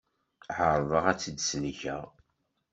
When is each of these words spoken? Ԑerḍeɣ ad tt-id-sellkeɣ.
Ԑerḍeɣ 0.63 1.03
ad 1.11 1.17
tt-id-sellkeɣ. 1.17 2.03